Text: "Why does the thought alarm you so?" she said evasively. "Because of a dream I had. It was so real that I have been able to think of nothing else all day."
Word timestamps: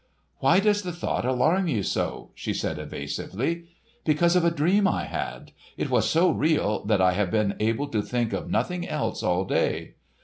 "Why 0.39 0.59
does 0.59 0.81
the 0.81 0.91
thought 0.93 1.25
alarm 1.27 1.67
you 1.67 1.83
so?" 1.83 2.31
she 2.33 2.55
said 2.55 2.79
evasively. 2.79 3.65
"Because 4.03 4.35
of 4.35 4.43
a 4.43 4.49
dream 4.49 4.87
I 4.87 5.03
had. 5.03 5.51
It 5.77 5.91
was 5.91 6.09
so 6.09 6.31
real 6.31 6.83
that 6.85 7.01
I 7.03 7.11
have 7.11 7.29
been 7.29 7.53
able 7.59 7.87
to 7.89 8.01
think 8.01 8.33
of 8.33 8.49
nothing 8.49 8.87
else 8.89 9.21
all 9.21 9.45
day." 9.45 9.93